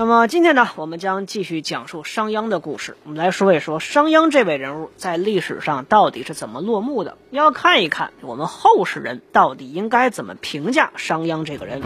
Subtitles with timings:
[0.00, 2.96] 那么今天呢，我们将继续讲述商鞅的故事。
[3.04, 11.82] 我们来说一说商鞅这位人物在历史上到底是怎么落幕的，要看一看我们后世人到底应该怎么评价商鞅这个人。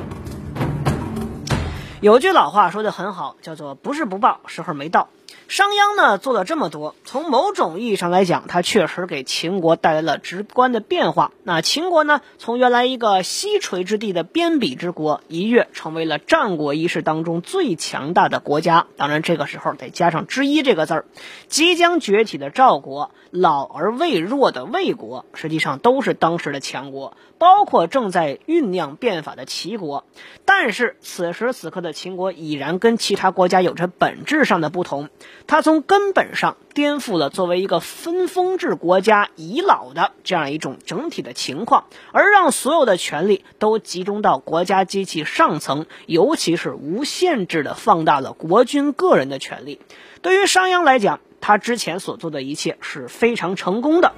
[2.00, 5.08] 有句老话说的很好，叫做“不是不报，时候没到”。
[5.46, 11.32] 商鞅呢做了这么多，从某种意义上来讲，他确实给秦国带来了直观的变化。
[11.44, 18.86] 那秦国呢，从原来一个西陲之地的边鄙之国，一跃成为了战国一世当中最强大的国家。
[18.96, 21.04] 当然，这个时候得加上“之一”这个字儿。
[21.48, 30.04] 即将崛起的赵国，老而未弱的魏国，实际上都是当时的强国，包括正在酝酿变法的齐国。
[30.46, 35.10] 但是此时此刻的秦国已然跟其他国家有着本质上的不同。
[35.46, 49.80] 它从根本上颠覆了作为一个分封制国家遗老的这样一种整体的情况，而让所有的权力都集中到国家机器上层，尤其是无限制的放大了国君个人的权利。
[50.22, 54.12] 对于商鞅来讲，他之前所做的一切是非常成功的，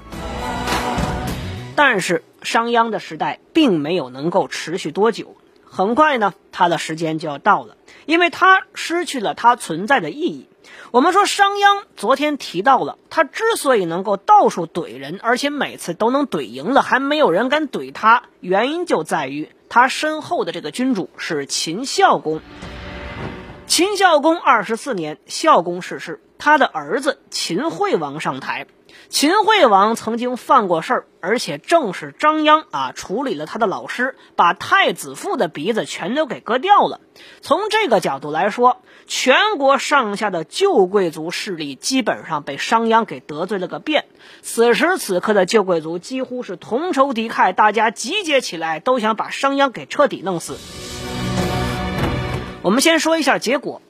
[1.74, 10.46] 但是商鞅的时代并没有能够持续多久，很快呢，他的时间就要到了，因为他失去了他存在的意义。
[10.90, 22.40] 我们说商鞅昨天提到了，他之所以能够到处怼人，而且每次都能怼赢了，还没有人敢怼他，原因就在于他身后的这个君主是秦孝公。
[23.66, 28.66] 秦孝公二十四年，孝公逝世，他的儿子秦惠王上台。
[29.08, 37.00] 秦惠王曾经犯过事儿，而且正是张鞅啊处理了他的老师，把太子父的鼻子全都给割掉了。
[37.40, 44.06] 从这个角度来说，全国上下的旧贵族势力基本上被商鞅给得罪了个遍。
[44.42, 50.56] 此时此刻的旧贵族几乎是同仇敌忾，大家集结起来都想把商鞅给彻底弄死。
[52.62, 53.80] 我们先说一下结果。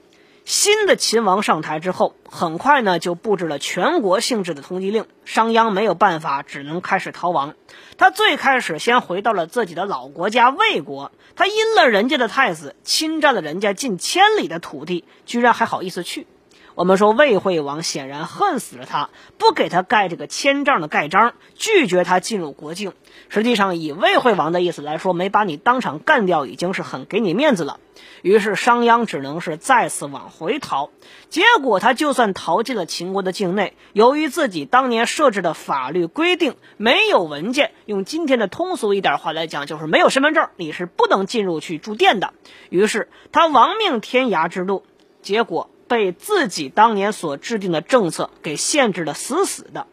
[0.46, 5.04] 新的秦王上台之后，很快呢就布置了全国性质的通缉令。
[5.24, 7.56] 商鞅没有办法，只能开始逃亡。
[7.98, 16.28] 他最开始先回到了自己的老国家魏国，他阴了人家的太子，侵占了人家近千里的土地，居然还好意思去。
[16.76, 22.92] 我们说魏惠王显然恨死了他，不给他盖这个千丈的盖章，拒绝他进入国境。
[23.30, 27.80] 实际上，以魏惠王的意思来说，没把你当场干掉，已经是很给你面子了。
[28.20, 30.90] 于是商鞅只能是再次往回逃。
[31.30, 42.34] 结果他就算逃进了秦国的境内，由于自己当年设置的法律规定没有文件，用今天的通俗一点话来讲，就是没有身份证，你是不能进入去住店的。
[42.68, 44.84] 于是他亡命天涯之路，
[45.22, 45.70] 结果。
[45.88, 49.86] 被自己当年所制定的政策给限制的死死的，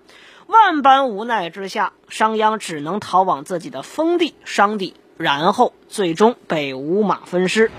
[0.48, 7.72] 万般无奈之下，商鞅只能逃往自己的封地商地，然后最终被五马分尸。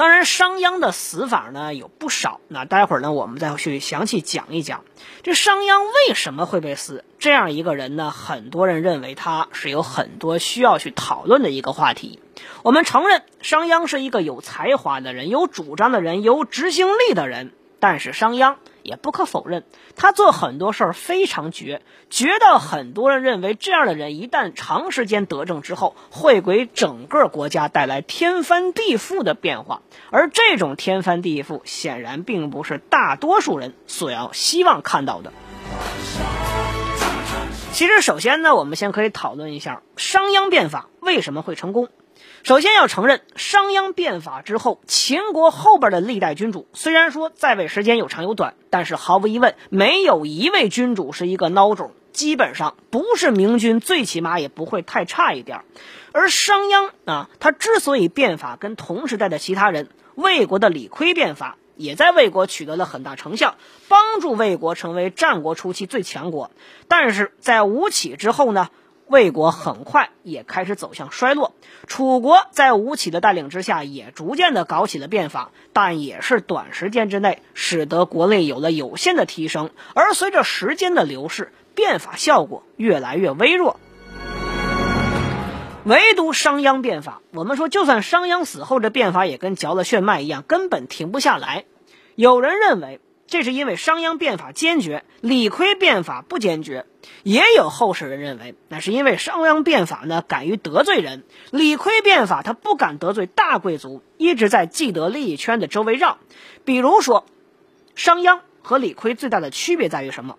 [0.00, 4.82] 当然，商鞅的死法呢有不少，那待会儿呢我们再去详细讲一讲，
[5.22, 5.78] 这商鞅
[6.08, 7.04] 为什么会被死？
[7.18, 12.18] 这样一个人呢，很多人认为他是有很多需要去讨论的一个话题。
[12.62, 18.54] 我们承认商鞅是一个有才华的人、有主张的人、有执行力的人，但是商鞅
[18.90, 19.62] 也不可否认，
[19.94, 21.80] 他做很多事儿非常绝，
[22.10, 29.82] 绝到很多人认为这样的人一旦长时间得政之后，会给整个国家带来天翻地覆的变化。
[30.10, 35.32] 而这种天翻地覆，显然并不是大多数人所要希望看到的。
[37.72, 41.88] 其实，首先呢，我们先可以讨论一下商鞅变法为什么会成功。
[42.42, 55.60] 首先要承认，商鞅变法之后，秦国后边的历代君主虽然说在位时间有长有短，但是毫无疑问，没有一位君主是一个孬种，基本上不是明君，最起码也不会太差一点。
[56.12, 63.56] 而商鞅啊，他之所以变法跟同时代的其他人，魏国的李悝变法也在魏国取得了很大成效，
[63.88, 66.50] 帮助魏国成为战国初期最强国。
[66.88, 68.70] 但是在吴起之后呢？
[69.10, 71.52] 魏国很快也开始走向衰落，
[71.88, 79.70] 楚国在吴起的带领之下，也逐渐的搞起了变法，但也是短时间之内使得国内有了有限的提升。
[79.94, 83.80] 而随着时间的流逝，变法效果越来越微弱。
[85.84, 91.64] 唯独商鞅变法，我们说，就算商鞅死后，这变法也跟嚼了炫迈一样，根本停不下来。
[92.14, 93.00] 有人认为。
[93.30, 96.84] 这是因为商鞅变法坚决，李悝变法不坚决。
[97.22, 101.22] 也有后世人认为，那是因为商鞅变法呢敢于得罪人，
[101.52, 106.18] 李悝变法他不敢得罪大贵族，一直在既得利益圈的周围绕。
[106.64, 107.24] 比如说，
[107.94, 110.36] 商鞅和李悝最大的区别在于什么？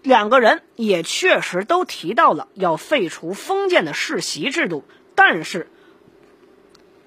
[0.00, 4.84] 两个人也确实都提到了要废除封建的世袭制度，
[5.16, 5.68] 但是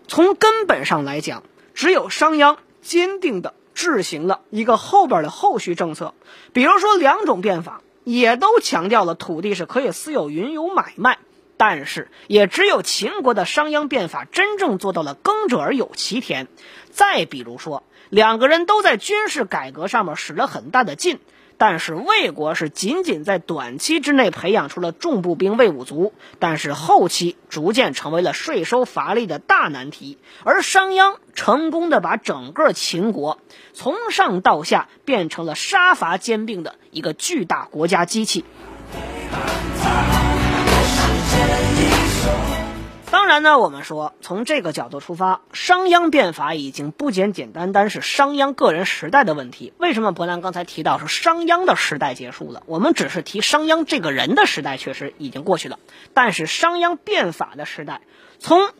[0.09, 1.43] 从根本上来讲，
[1.73, 6.15] 只有商鞅坚定的执行了一个后边的后续政策，
[6.51, 11.19] 比如说两种变法也都强调了土地是可以私有云游买卖，
[11.57, 16.47] 但是也只有秦国的商鞅变法真正做到了耕者而有其田。
[16.89, 21.19] 再比如说，两个人都在军事改革上面使了很大的劲。
[21.57, 30.17] 但是魏国是仅仅在短期之内培养出了重步兵魏武卒，但是后期逐渐成为了税收乏力的大难题。
[30.43, 33.39] 而商鞅成功的把整个秦国
[33.73, 38.45] 从上到下变成了杀伐兼并的一个巨大国家机器。
[43.09, 49.71] 当然呢，我们说从这个角度出发，商鞅变法已经不简简单单是商鞅个人时代的问题。
[49.77, 52.63] 为什么伯南刚才提到是商鞅的时代结束了？
[52.65, 55.79] 我们只是提商鞅这个人的时代确实已经过去了，
[56.13, 58.01] 但是商鞅变法的时代，
[58.39, 58.71] 从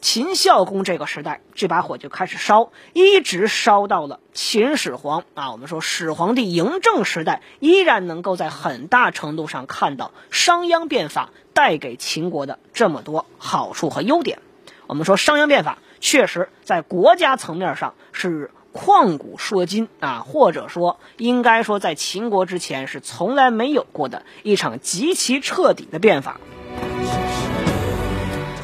[0.00, 5.50] 秦孝公这个时代，这把火就开始烧，一直烧到了秦始皇啊。
[5.52, 11.30] 我们说始皇帝嬴政时代，依然能够在很大程度上看到商鞅变法。
[11.56, 14.40] 带给秦国的这么多好处和优点，
[14.88, 26.38] 我们说商鞅变法确实在国家层面上是旷古烁今啊，或者说应该说在秦国之前是从来没有过的一场极其彻底的变法。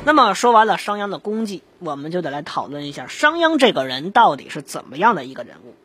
[0.04, 5.76] 那么说完了商鞅的功绩，我们就得来讨论一下商鞅这个人到底是怎么样的一个人物。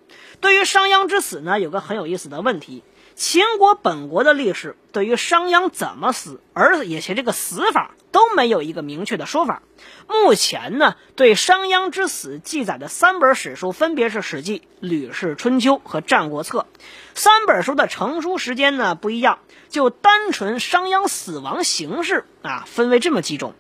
[0.42, 2.84] 对于商鞅之死呢，有个很有意思的问题。
[3.16, 9.62] 秦国本国的历史对于商鞅怎么死，而且这个死法都没有一个明确的说法。
[10.08, 16.66] 目前呢，对商鞅之死记载的三本史书分别是《史记》《吕氏春秋》和《战国策》。
[17.14, 23.54] 三本书的成书时间呢不一样，就单纯商鞅死亡形式啊，分为这么几种。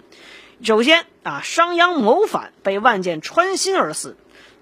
[0.64, 4.18] 首先啊，商鞅谋反被万箭穿心而死，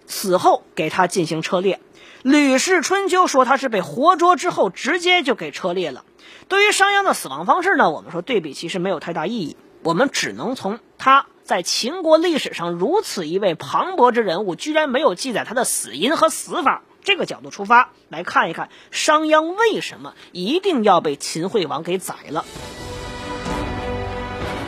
[0.08, 1.78] 死后给他进行车裂。
[2.22, 6.04] 《吕氏春秋》说他是被活捉之后直接就给车裂了。
[6.50, 22.44] 对于商鞅的死亡方式呢，我们说对比其实没有太大意义，我们只能从他在秦国历史上如此一位磅礴之人物，居然没有记载他的死因和死法这个角度出发来看一看商鞅为什么一定要被秦惠王给宰了。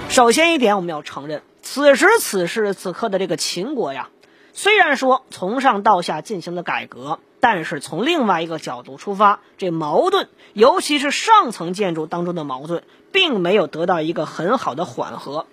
[0.10, 4.10] 首先一点，我们要承认，此时此时此刻的这个秦国呀，
[4.54, 7.20] 虽然说从上到下进行了改革。
[7.40, 15.46] 但是从另外一个角度出发，这矛盾，尤其是上层建筑当中的矛盾，并没有得到一个很好的缓和。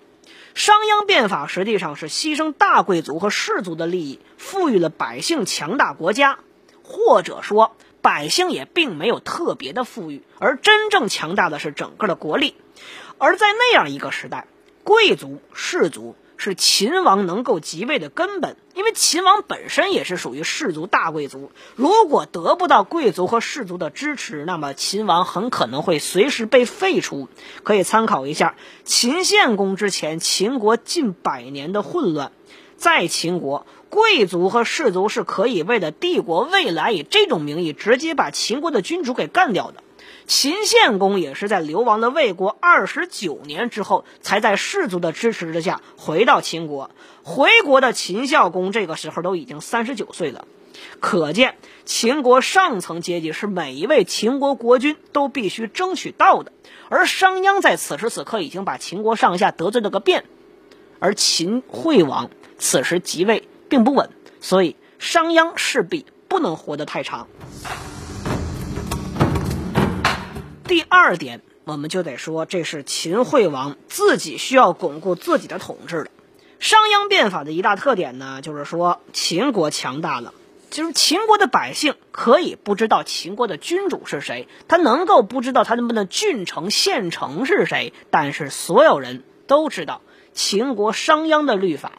[0.55, 6.39] 商鞅变法实际上是牺牲大贵族和士族的利益，赋予了百姓强大国家，
[6.81, 7.75] 或者说
[8.05, 12.53] 百姓也并没有特别的富裕，而真正强大的是整个的国力。
[13.17, 14.45] 而在那样一个时代，
[14.83, 16.15] 贵族士族。
[16.37, 21.49] 是秦王能够即位的根本，因为秦王本身也是属于氏族大贵族。
[21.75, 27.29] 如果得不到贵族和氏族的支持，那么秦王很可能会随时被废除。
[27.63, 32.33] 可以参考一下秦献公之前秦国近百年的混乱，
[32.75, 39.83] 在秦国，贵族和氏族是可以为了帝国未来以这种名义直接把秦国的君主给干掉的。
[40.27, 46.89] 秦献公也是在流亡了魏国二十九年之后，才在士族的支持之下回到秦国。
[47.23, 50.47] 回国的秦孝公这个时候都已经三十九岁了，
[50.99, 56.51] 可见秦国上层阶级是每一位秦国国君都必须争取到的。
[56.89, 60.25] 而商鞅在此时此刻已经把秦国上下得罪了个遍，
[60.97, 64.09] 而秦惠王此时即位并不稳，
[64.41, 67.27] 所以商鞅势必不能活得太长。
[70.67, 76.09] 第二点，我们就得说，这是秦惠王自己需要巩固自己的统治的。
[76.59, 80.33] 商鞅变法的一大特点呢，就是说秦国强大了，
[80.71, 90.01] 就是秦国的百姓可以不知道秦国的君主是谁，他能够不知道他们的郡城县城是谁，但是所有人都知道
[90.35, 91.93] 秦国商鞅的律法。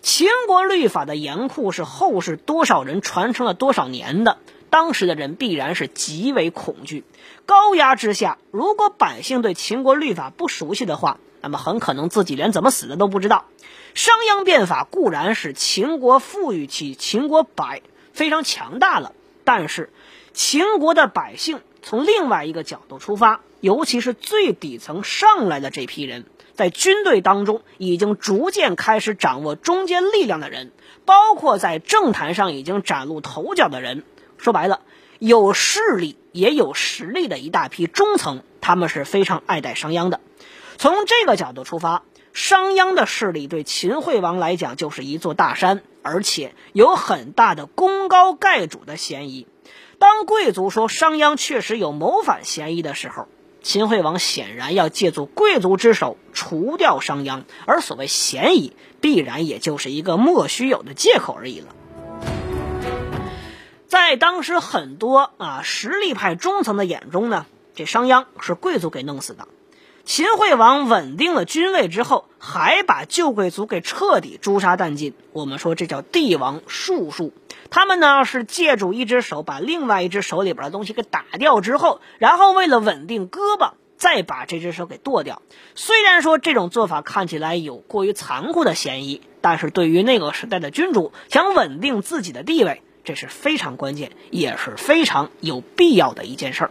[0.00, 4.38] 秦国律法的严酷是后世多少人传承了多少年的。
[4.70, 7.04] 当时的人必然是极为恐惧，
[7.44, 13.44] 高压之下，如果百姓对秦国律法不熟悉的话，那么很可能自己连怎么死的都不知道。
[13.92, 17.82] 商鞅变法固然使秦国富裕起，秦国百
[18.14, 19.12] 非常强大了，
[19.44, 19.92] 但是
[20.32, 30.72] 秦国的百姓从另外一个角度出发，尤其是最底层上来的这批人，在军队当中已经逐渐开始掌握中坚力量的人，
[31.04, 34.02] 包括在政坛上已经崭露头角的人。
[34.36, 34.80] 说白了，
[35.20, 40.18] 有势力也有实力的一大批中层，他们是非常爱戴商鞅的。
[40.76, 42.02] 从这个角度出发，
[42.32, 49.46] 商鞅的势力对秦惠王来讲就是一座大山，而且有很大的功高盖主的嫌疑。
[50.00, 53.28] 当贵族说商鞅确实有谋反嫌疑的时候，
[53.62, 61.68] 秦惠王显然要借助贵族之手除掉商鞅，而所谓嫌疑，必然也就是一个莫须有的借口而已了。
[63.86, 69.46] 在当时很多啊实力派中层的眼中呢，这商鞅是贵族给弄死的。
[70.04, 75.14] 秦惠王稳定了君位之后，还把旧贵族给彻底诛杀殆尽。
[75.32, 77.32] 我们说这叫帝王术数。
[77.70, 85.40] 他们呢是借助一只手把另外一只手里边的东西给打掉之后，然后为了稳定胳膊，再把这只手给剁掉。
[85.76, 96.70] 虽然说这种做法看起来有过于残酷的嫌疑，但是对于那个时代的君主想稳定自己的地位，这是非常关键，也是非常有必要的一件事儿。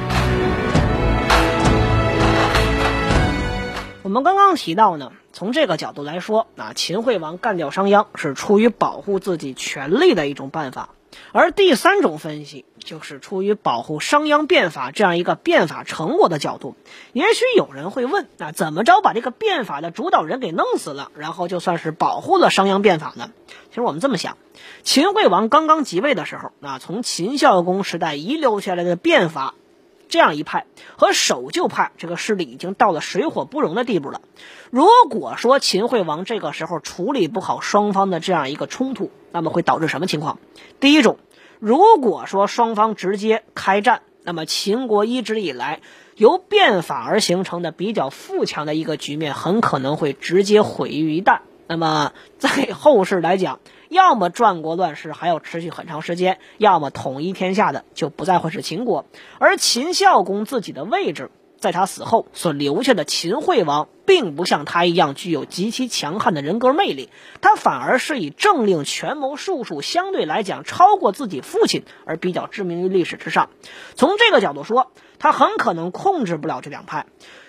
[4.11, 10.89] 我们刚刚提到呢，从这个角度来说，啊，秦惠王干掉商鞅是出于保护自己权力的一种办法；
[11.31, 16.75] 而第三种分析就是出于保护商鞅变法这样一个变法成果的角度。
[17.13, 23.31] 也许有人会问，啊，怎么着把这个变法的主导人给弄死了，然后就算是保护了商鞅变法呢？
[23.69, 24.35] 其实我们这么想，
[24.83, 29.53] 秦惠王刚刚即位的时候，啊，从秦孝公时代遗留下来的变法。
[30.11, 34.21] 这样一派和守旧派这个势力已经到了水火不容的地步了。
[34.69, 40.37] 如果说秦惠王这个时候处理不好双方的这样一个冲突，那么会导致什么情况？
[40.79, 41.17] 第一种，
[41.59, 45.79] 如果说双方直接开战，那么秦国一直以来
[46.15, 51.39] 由变法而形成的比较富强的一个局面，很可能会直接毁于一旦。
[51.67, 53.59] 那么在后世来讲，
[53.91, 59.05] 要么战国乱世还要持续很长时间，要么统一天下的就不再会是秦国。
[59.37, 67.09] 而秦孝公自己的位置，在他死后所留下的秦惠王，并不像他一样具有极其强悍的人格魅力，
[67.41, 73.49] 他反而是以政令权谋术数相对来讲超过自己父亲而比较知名于历史之上。
[73.95, 77.07] 从这个角度说，他很可能控制不了这两派。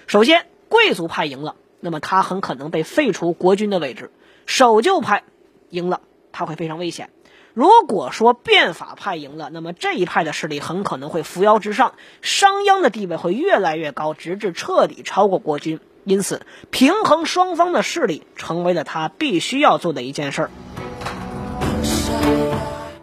[0.09, 4.07] 首先，贵族派赢了，那么他很可能被废除国君的位置；
[4.45, 5.23] 守旧派
[5.71, 6.01] 赢了。
[6.33, 7.11] 他会非常危险。
[7.55, 15.79] 如果说变法派赢了，那么这一派的势力很可能会扶摇直上，商鞅的地位会越来越高，直至彻底超过国君。
[16.05, 20.51] 因此，平衡双方的势力成为了他必须要做的一件事儿。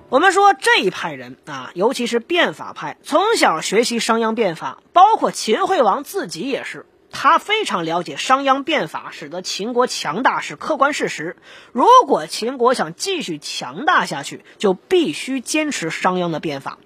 [0.09, 6.87] 我们说这一派人啊，尤其是变法派，从小学习商鞅变法，包括秦惠王自己也是。
[7.11, 11.37] 他非常了解商鞅变法使得秦国强大是客观事实。
[11.71, 16.77] 如果秦国想继续强大下去，就必须坚持商鞅的变法。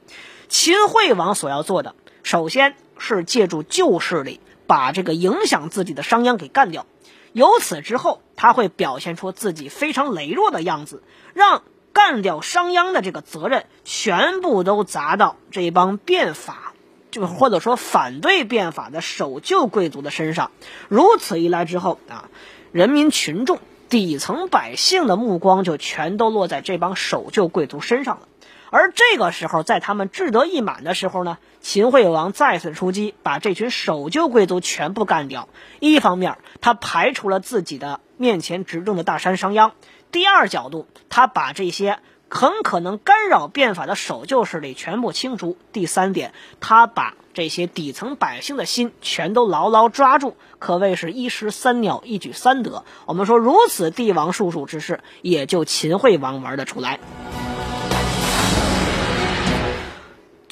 [0.48, 6.86] 秦惠王所要做的，首先是借助旧势力把这个影响自己的商鞅给干掉。
[7.34, 11.02] 由此之后，他会表现出自己非常羸弱的样子，
[11.34, 16.73] 让干掉商鞅的这个责任全部都砸到这帮变法。
[17.14, 20.50] 就或者说反对变法的守旧贵族的身上，
[20.90, 22.28] 如此一来之后啊，
[22.72, 28.28] 人民群众底层百姓的目光就全都落在这帮守旧贵族身上了。
[28.72, 35.48] 而这个时候，在他们志得意满的时候呢，秦惠王再次出击，把这群守旧贵族全部干掉。
[35.80, 39.74] 一方面，他排除了自己的面前执政的大山商鞅；
[40.12, 42.00] 第二角度，他把这些。
[42.34, 45.56] 很可能干扰变法的守旧势力全部清除。
[45.72, 52.86] 第三点，他把这些底层百姓的心全都牢牢抓住，可谓是一石三鸟，一举三得。
[53.06, 57.00] 我们说，如此帝王术数之事，也就秦惠王玩得出来。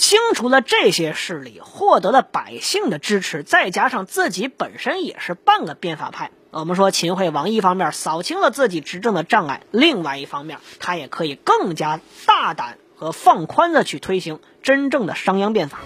[0.02, 6.32] 清除了这些势力，获得了百姓的支持，再加上自己本身也是半个变法派。
[6.50, 15.78] 我们说秦惠王一方面扫清了自己执政的障碍，另外一方面他也可以更加大胆和放宽的去推行真正的商鞅变法。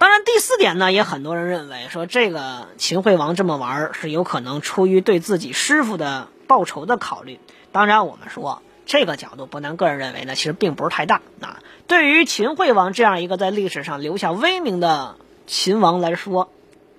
[0.00, 7.38] 当然，第四点呢，也很多人认为说这个秦惠王这么玩是有可能出于对自己师傅的报仇的考虑。
[7.70, 8.60] 当然，我们说。
[8.88, 11.60] 这个角度，不难个人认为呢，其实并不是太大啊。
[11.86, 15.16] 对于秦惠王这样一个在历史上留下威名的
[15.46, 16.50] 秦王来说，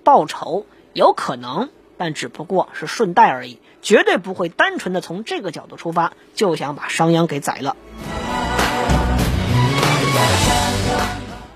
[0.04, 7.76] 报仇有可能，但只不过是顺带而已，绝对不会单纯的从这个角度出发就想把商鞅给宰了。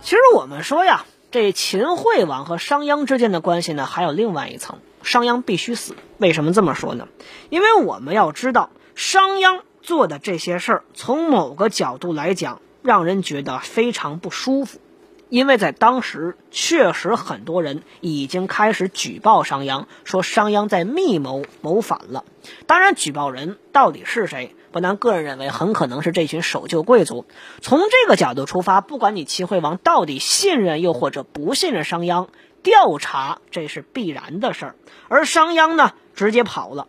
[0.03, 5.95] 其实我们说呀，这秦惠王和商鞅之间的关系呢，还有另外一层，商鞅必须死。
[6.19, 7.07] 为什么这么说呢？
[7.51, 9.61] 因为我们要知道商鞅。
[9.85, 14.81] 做的这些事儿，从某个角度来讲，让人觉得非常不舒服，
[15.29, 22.25] 因为在当时确实很多人已经开始举报商鞅，说商鞅在密谋谋反了。
[22.67, 27.27] 当然，举报人到底是谁，不难个人认为很可能是这群守旧贵族。
[27.61, 32.29] 从这个角度出发，不管你齐惠王到底信任又或者不信任商鞅，
[32.63, 34.77] 调查这是必然的事儿。
[35.09, 36.89] 而商鞅呢，直接跑了。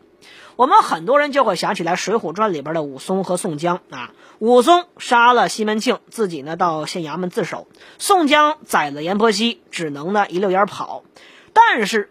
[0.56, 11.04] 我们很多人就会想起来《水浒传》里边的武松和宋江啊，武松杀了西门庆，自己呢到县衙门自首；宋江宰了阎婆惜，只能呢一溜烟跑。
[11.52, 12.10] 但是，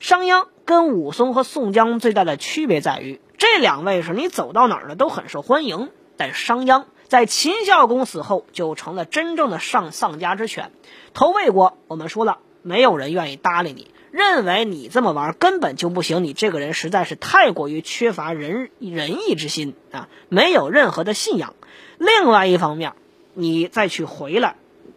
[0.00, 10.72] 商鞅跟武松和宋江最大的区别在于，这两位是你走到哪儿呢都很受欢迎，但商鞅在秦孝公死后就成了真正的上丧家之犬。
[11.12, 13.93] 投魏国，我们说了，没有人愿意搭理你。
[14.14, 21.56] 认为你这么玩根本就不行，你这个人实在是太过于缺乏仁仁义之心啊，没有任何的信仰。
[21.98, 22.92] 另外一方面，
[23.32, 24.54] 你再去回来，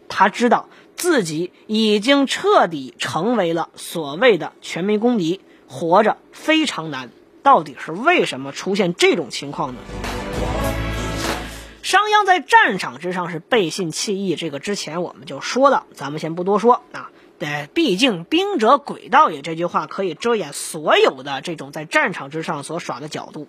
[0.08, 7.10] 他知道自己已经彻底成为了所谓的全民公敌，活着非常难。
[7.42, 9.80] 到底是为什么出现这种情况呢？
[11.82, 17.10] 商鞅在战场之上是背信弃义，这个之前我们就说了，咱们先不多说啊。
[17.38, 23.46] 对，毕竟“兵者诡道也”这句话可以遮掩所有的这种在战场之上所耍的角度。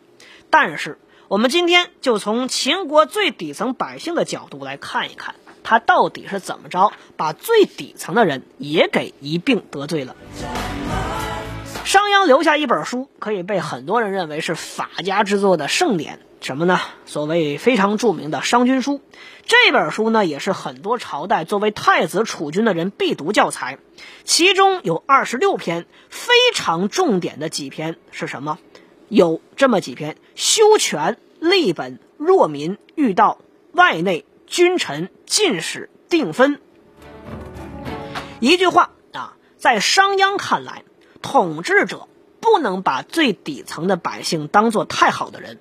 [0.52, 10.15] 但是，我们今天就从秦国最底层百姓的角度来看一看，他到底是怎么着把最底层的人也给一并得罪了。
[12.09, 16.19] 商鞅留下一本书，可以被很多人认为是法家之作的圣典。
[16.41, 16.79] 什么呢？
[17.05, 18.93] 所谓非常著名的《商君书》，
[19.45, 23.77] 这本书呢，也是很多朝代作为太子储君的人必读教材。
[24.23, 28.57] 其中有二十六篇非常重点的几篇是什么？
[29.09, 33.39] 有这么几篇：修权、立本、弱民、御道、
[33.73, 36.61] 外内、君臣、进士、定分。
[38.39, 40.83] 一句话啊，在商鞅看来，
[41.21, 42.08] 统治者
[42.39, 45.60] 不能把最底层的百姓当做太好的人。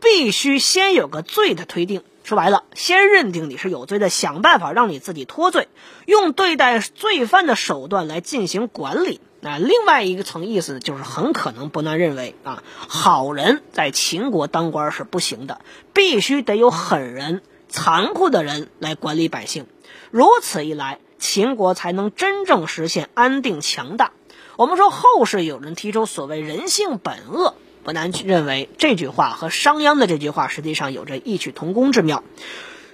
[0.00, 5.68] 必须先有个罪的推定，说白了，先认定你是有罪的，想办法让你自己脱罪，
[6.06, 9.20] 用对待罪犯的手段来进行管理。
[9.40, 15.60] 那另外一个层意思就是，很可能不难认为啊，好人在秦国当官是不行的，
[15.92, 19.66] 必须得有狠人、残酷的人来管理百姓。
[20.10, 24.10] 如此一来，秦国才能真正实现安定强大。
[24.56, 27.54] 我们说，后世有人提出所谓人性本恶。
[27.84, 32.22] 不难去认为，这句话和商鞅的这句话实际上有着异曲同工之妙。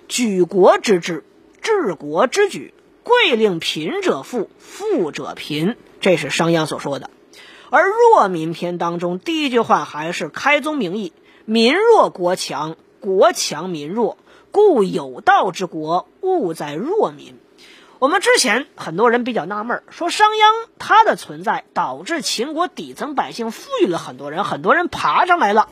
[0.09, 1.25] 举国之治，
[1.61, 7.11] 治国之举，贵令贫者富，富者贫，这是商鞅所说的。
[7.69, 11.13] 而弱民篇当中，第一句话还是开宗明义：
[11.45, 14.17] 民弱国强，国强民弱，
[14.53, 17.35] 故有道之国，务在弱民。
[18.01, 25.69] 我们之前很多人比较纳闷，说商鞅他的存在导致秦国底层百姓富裕了很多人，很多人爬上来了。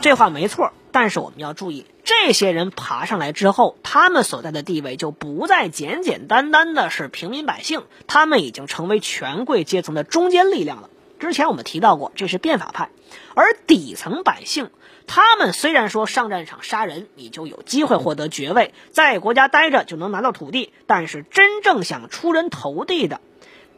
[0.00, 10.90] 这话没错，但是我们要注意，这些人爬上来之后，他们所在的地位就不再简简单单的是平民百姓，他们已经成为权贵阶层的中坚力量了。
[11.20, 12.90] 之前我们提到过，这是变法派，
[13.36, 14.70] 而底层百姓。
[15.06, 23.20] 他们虽然说上战场杀人，你就有机会获得爵位，在国家待着就能拿到土地，但是真正想出人头地的，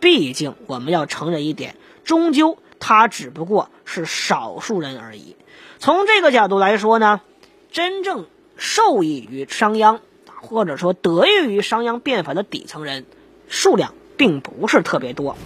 [0.01, 5.37] 毕竟我们要承认一点，终究他只不过是少数人而已。
[5.79, 7.21] 从这个角度来说呢，
[7.71, 10.01] 真正受益于商鞅，
[10.41, 13.05] 或者说得益于商鞅变法的底层人，
[13.49, 15.37] 数量并不是特别多。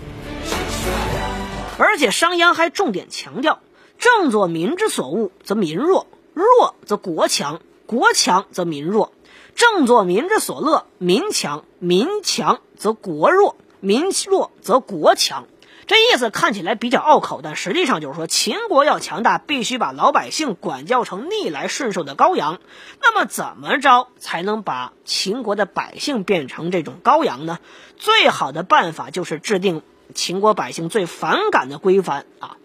[1.79, 3.61] 而且商鞅还重点强调。
[4.03, 7.61] 正作民之所恶，则民弱；弱则国强。
[7.87, 9.13] 国强则民弱，
[9.55, 15.47] 政作民之所乐，民强，民强则国弱，民弱则国强。
[15.87, 22.59] 这意思看起来比较拗口，但实际上就是说，秦国要强大，必须把老百姓管教成逆来顺受的羔羊。
[23.01, 27.61] 那么，怎么着才能把秦国的百姓变成这种羔羊呢？
[27.99, 32.57] 最好的办法就是制定秦国百姓最反感的规范啊，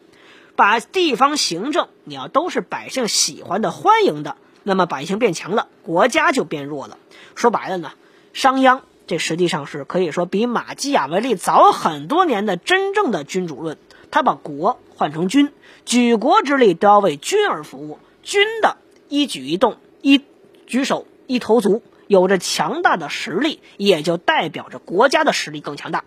[0.58, 6.98] 把地方行政你要都是百姓喜欢的、欢迎的，那么百姓变强了，国家就变弱了。
[7.36, 7.92] 说白了呢，
[8.34, 8.82] 商鞅。
[9.06, 13.78] 这实际上是可以说比马基雅维利早很多年的真正的君主论。
[14.10, 15.54] 他把国换成君，
[15.86, 18.00] 举国之力都要为君而服务。
[18.24, 18.78] 君的
[19.10, 20.24] 一举一动、一
[20.66, 26.04] 举手、一投足，有着强大的实力，也就代表着国家的实力更强大。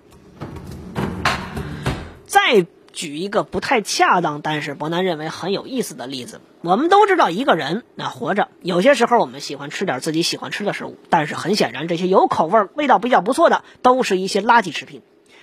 [2.27, 2.67] 再。
[2.93, 6.41] 举一个不太恰当，但是伯南认为很有意思的例子。
[6.63, 15.03] 我们都知道，一个人那活着，有些时候我们喜欢吃点自己喜欢吃的食物，但是很显然，这些有口味、味道比较不错的，都是一些垃圾食品。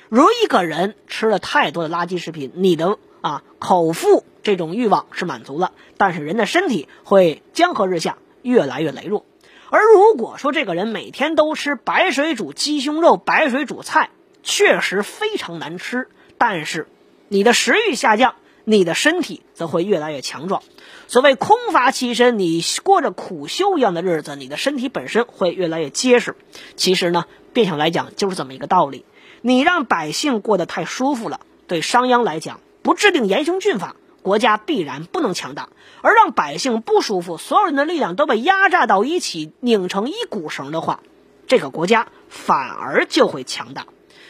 [0.09, 9.25] 如一个人吃了太多的垃圾食品，你的啊口腹这种欲望是满足了，但是人的身体会江河日下，越来越羸弱。
[9.69, 14.11] 而如果说这个人每天都吃白水煮鸡胸肉、白水煮菜，
[14.43, 16.87] 确实非常难吃，但是。
[17.29, 20.63] 你的食欲下降，你的身体则会越来越强壮。
[21.07, 26.35] 所谓空乏其身，你过着苦修一样的日子，你的身体本身会越来越结实。
[26.77, 29.03] 其实呢，变相来讲就是这么一个道理。
[29.41, 35.69] 你让百姓过得太舒服了，对商鞅来讲，不制定严刑峻法，国家必然不能强大；
[36.01, 41.01] 而让百姓不舒服，所有人的力量都被压榨到一起，拧成一股绳的话，
[41.45, 43.85] 这个国家反而就会强大。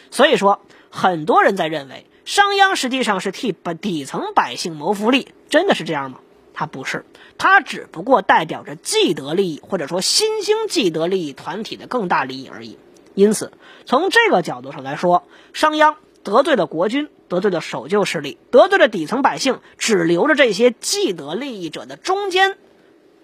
[0.09, 2.07] 所以说，很多人在认为。
[2.27, 6.19] 商鞅实际上是替底层百姓谋福利，真的是这样吗？
[6.53, 7.05] 他不是，
[7.37, 12.77] 他只不过代表着既得利益或者说新兴既得利益团体的更大利益而已。
[13.15, 13.53] 因此，
[13.85, 22.57] 从这个角度上来说，商鞅得罪了国君，得罪了守旧势力，得罪了底层百姓，只留着这些既得利益者的中间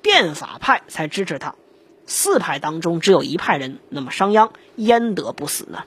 [0.01, 1.55] 变法派才支持他。
[2.05, 5.83] 四派当中只有一派人，那么商鞅焉得不死呢？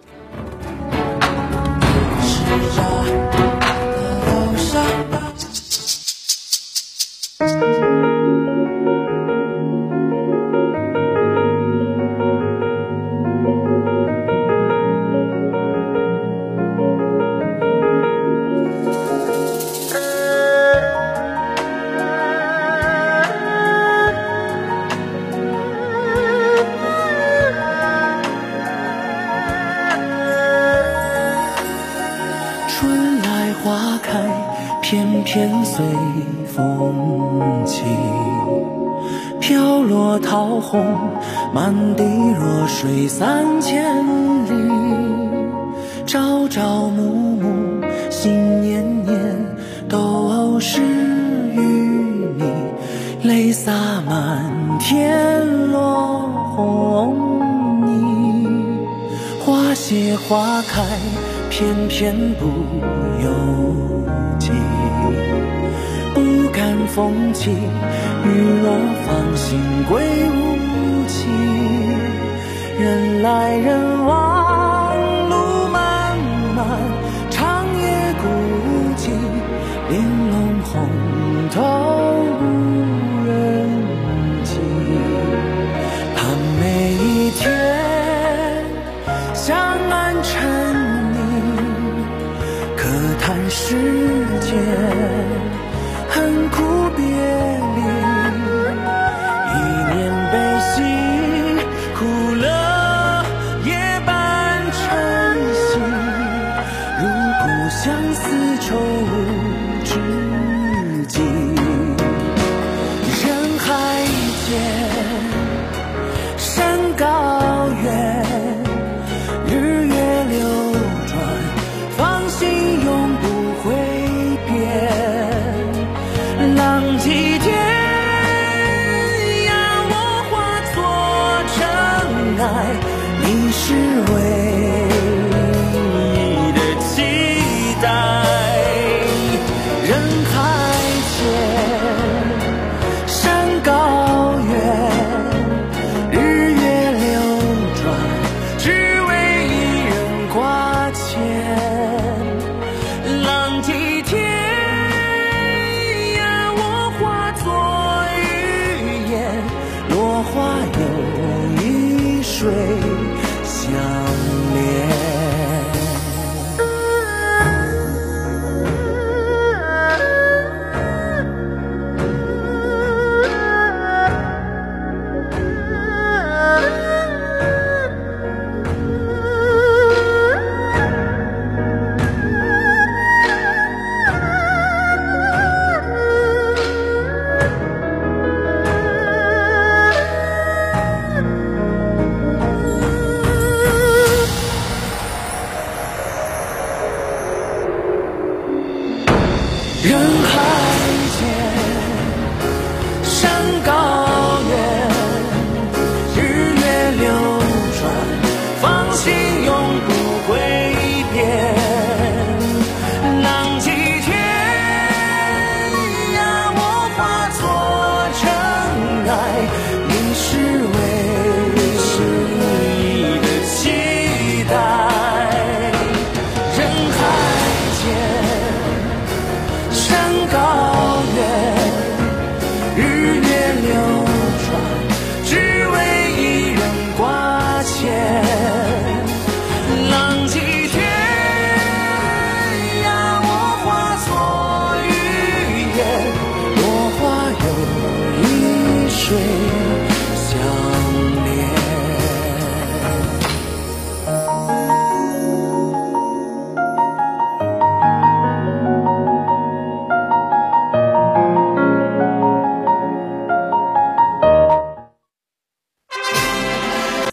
[2.47, 3.27] 片
[40.67, 40.85] 红，
[41.55, 43.85] 满地弱水三千
[44.47, 44.51] 里。
[46.05, 49.17] 朝朝暮暮，心念念，
[49.89, 51.61] 都是与
[52.37, 52.45] 你。
[53.23, 53.73] 泪洒
[54.09, 57.17] 满天落红
[57.87, 58.49] 泥，
[59.45, 60.83] 花谢花开，
[61.51, 62.47] 偏偏不
[63.23, 63.31] 由
[64.39, 64.51] 己。
[66.15, 66.21] 不
[66.53, 68.29] 敢风起，雨
[68.63, 68.73] 落
[69.07, 70.01] 芳心归
[70.31, 70.56] 无。
[72.79, 74.95] 人来人往，
[75.31, 76.19] 路漫
[76.55, 76.67] 漫，
[77.31, 78.29] 长夜孤
[78.99, 79.09] 寂，
[79.89, 79.97] 玲
[80.31, 80.75] 珑红
[81.49, 81.62] 透
[82.39, 82.45] 无
[83.25, 83.33] 人
[84.45, 84.61] 迹。
[86.15, 86.17] 盼
[86.61, 87.43] 每一天
[89.33, 90.47] 相安沉
[91.15, 91.17] 溺，
[92.77, 92.85] 可
[93.19, 93.75] 叹世
[94.41, 94.53] 间。